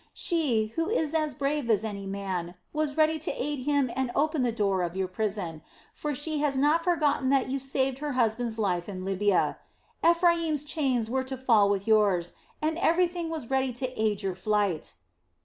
[0.15, 4.41] She, who is as brave as any man, was ready to aid him and open
[4.41, 5.61] the door of your prison;
[5.93, 9.59] for she has not forgotten that you saved her husband's life in Libya.
[10.03, 12.33] Ephraim's chains were to fall with yours,
[12.63, 14.95] and everything was ready to aid your flight."